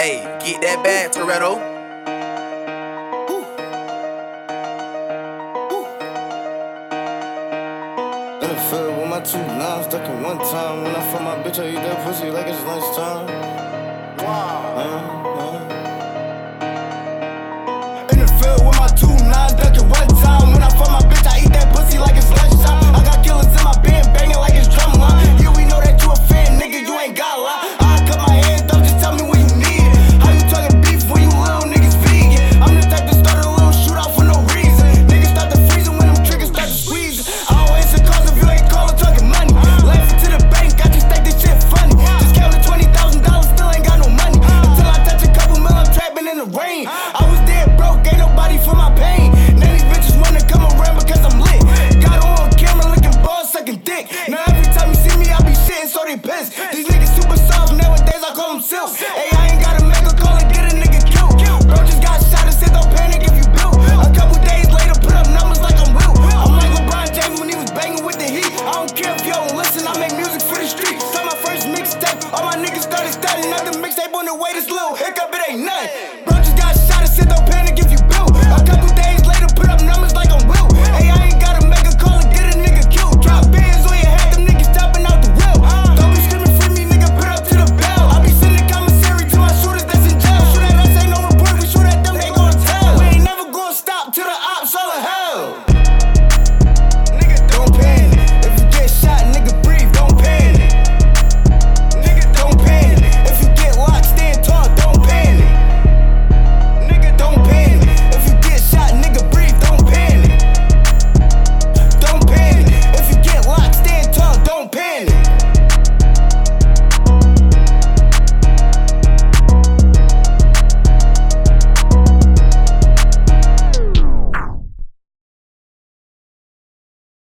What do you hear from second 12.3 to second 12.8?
like it's